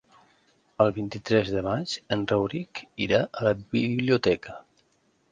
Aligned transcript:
El 0.85 0.93
vint-i-tres 0.93 1.51
de 1.55 1.59
maig 1.67 1.93
en 2.15 2.23
Rauric 2.31 2.81
irà 3.07 3.19
a 3.41 3.45
la 3.49 3.53
biblioteca. 3.75 4.57